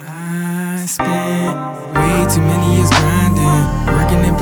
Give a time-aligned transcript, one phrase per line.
[0.00, 1.56] I spent
[1.94, 4.36] way too many years grinding, working and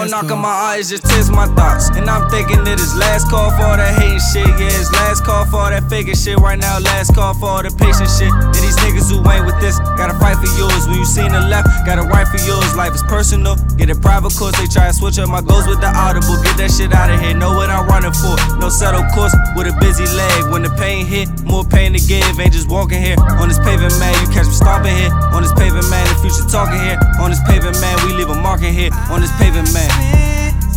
[0.00, 1.92] Don't knock on my eyes, just test my thoughts.
[1.92, 4.48] And I'm thinking that it's last call for all that hating shit.
[4.56, 6.40] Yeah, it's last call for all that faking shit.
[6.40, 8.32] Right now, last call for all the patient shit.
[8.32, 10.88] And these niggas who ain't with this, gotta fight for yours.
[10.88, 12.72] When you seen the left, gotta right for yours.
[12.72, 14.56] Life is personal, get it private course.
[14.56, 16.40] They try to switch up my goals with the audible.
[16.40, 18.40] Get that shit out of here, know what I'm running for.
[18.56, 20.48] No settle course with a busy leg.
[20.48, 22.24] When the pain hit, more pain to give.
[22.40, 24.16] Ain't just walking here on this pavement, man.
[24.24, 26.08] You catch me stomping here on this pavement, man.
[26.08, 28.00] The future talking here on this pavement, man.
[28.08, 29.89] We leave a marking here on this pavement, man.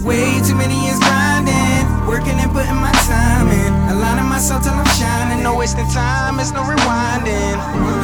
[0.00, 3.70] Way too many years grinding, working and putting my time in.
[3.92, 7.56] Aligning myself till I'm shining, no wasting time, it's no rewinding.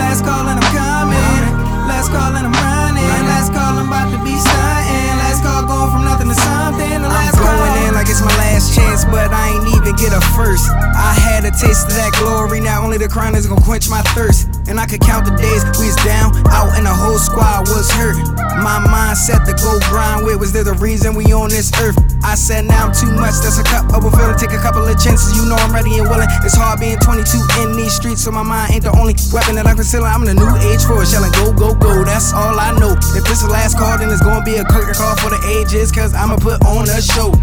[0.00, 1.44] Last call and I'm coming,
[1.84, 3.12] last call and I'm running.
[3.28, 5.14] Last call, I'm about to be stunting.
[5.20, 7.02] Last call, going from nothing to something.
[7.02, 10.16] The last I'm going in like it's my last chance, but I ain't even get
[10.16, 10.72] a first.
[10.72, 11.01] I
[11.42, 14.46] had a taste of that glory, now only the crown is gonna quench my thirst.
[14.70, 17.90] And I could count the days we was down, out, and the whole squad was
[17.90, 18.14] hurt.
[18.62, 21.98] My mindset to go grind with was there the reason we on this earth.
[22.22, 24.38] I said now I'm too much, that's a cup of a feeling.
[24.38, 26.30] Take a couple of chances, you know I'm ready and willing.
[26.46, 27.26] It's hard being 22
[27.66, 30.06] in these streets, so my mind ain't the only weapon that I'm concealing.
[30.06, 32.06] I'm in the new age for it, yelling go, go, go.
[32.06, 32.94] That's all I know.
[33.18, 35.42] If this is the last call, then it's gonna be a curtain call for the
[35.50, 37.34] ages, cause I'ma put on a show.